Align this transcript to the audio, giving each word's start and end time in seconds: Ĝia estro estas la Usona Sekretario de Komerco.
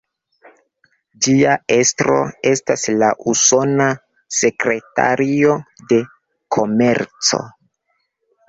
Ĝia 1.25 1.51
estro 1.75 2.15
estas 2.53 2.85
la 3.03 3.11
Usona 3.33 3.91
Sekretario 4.39 5.55
de 5.93 6.01
Komerco. 6.57 7.45